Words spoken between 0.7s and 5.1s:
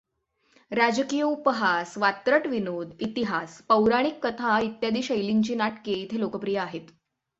राजकीय उपहास, वात्रट विनोद, इतिहास, पौराणिक कथा इत्यादी